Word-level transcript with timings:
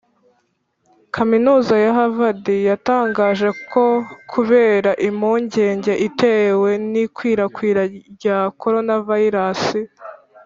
kaminuza 1.15 1.73
ya 1.83 1.91
harvard 1.97 2.45
yatangaje 2.69 3.49
ko 3.71 3.83
kubera 4.31 4.91
impungenge 5.07 5.93
itewe 6.07 6.69
n'ikwirakwira 6.91 7.81
rya 8.13 8.37
coronavirus, 8.61 9.63